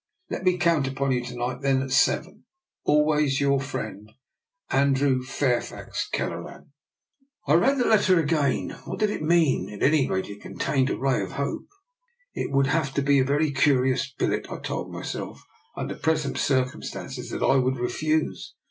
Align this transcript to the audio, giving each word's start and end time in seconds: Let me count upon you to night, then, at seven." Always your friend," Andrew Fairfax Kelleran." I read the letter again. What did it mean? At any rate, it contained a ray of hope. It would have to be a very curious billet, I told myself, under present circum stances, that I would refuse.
Let 0.31 0.43
me 0.43 0.57
count 0.57 0.87
upon 0.87 1.11
you 1.11 1.23
to 1.25 1.35
night, 1.35 1.61
then, 1.61 1.83
at 1.83 1.91
seven." 1.91 2.45
Always 2.85 3.39
your 3.39 3.59
friend," 3.61 4.11
Andrew 4.81 5.21
Fairfax 5.21 6.09
Kelleran." 6.11 6.71
I 7.47 7.53
read 7.53 7.77
the 7.77 7.85
letter 7.85 8.19
again. 8.19 8.71
What 8.85 8.97
did 8.97 9.11
it 9.11 9.21
mean? 9.21 9.69
At 9.71 9.83
any 9.83 10.09
rate, 10.09 10.27
it 10.27 10.41
contained 10.41 10.89
a 10.89 10.97
ray 10.97 11.21
of 11.21 11.33
hope. 11.33 11.67
It 12.33 12.49
would 12.51 12.65
have 12.65 12.95
to 12.95 13.03
be 13.03 13.19
a 13.19 13.23
very 13.23 13.51
curious 13.51 14.11
billet, 14.11 14.49
I 14.51 14.57
told 14.57 14.91
myself, 14.91 15.45
under 15.77 15.93
present 15.93 16.39
circum 16.39 16.81
stances, 16.81 17.29
that 17.29 17.43
I 17.43 17.57
would 17.57 17.77
refuse. 17.77 18.55